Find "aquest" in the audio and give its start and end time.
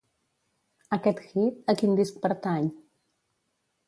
0.95-1.19